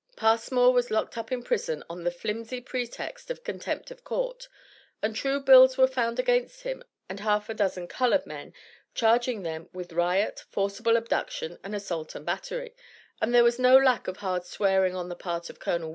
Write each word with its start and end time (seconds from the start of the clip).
Passmore 0.15 0.73
was 0.73 0.89
locked 0.89 1.15
up 1.15 1.31
in 1.31 1.43
prison 1.43 1.83
on 1.87 2.03
the 2.03 2.09
flimsy 2.09 2.59
pretext 2.59 3.29
of 3.29 3.43
contempt 3.43 3.91
of 3.91 4.03
court, 4.03 4.47
and 4.99 5.15
true 5.15 5.39
bills 5.39 5.77
were 5.77 5.85
found 5.87 6.17
against 6.17 6.63
him 6.63 6.83
and 7.07 7.19
half 7.19 7.49
a 7.49 7.53
dozen 7.53 7.87
colored 7.87 8.25
men, 8.25 8.51
charging 8.95 9.43
them 9.43 9.69
with 9.73 9.93
"riot," 9.93 10.43
"forcible 10.49 10.97
abduction," 10.97 11.59
and 11.63 11.75
"assault 11.75 12.15
and 12.15 12.25
battery," 12.25 12.73
and 13.21 13.31
there 13.31 13.43
was 13.43 13.59
no 13.59 13.77
lack 13.77 14.07
of 14.07 14.17
hard 14.17 14.43
swearing 14.43 14.95
on 14.95 15.07
the 15.07 15.15
part 15.15 15.51
of 15.51 15.59
Col. 15.59 15.87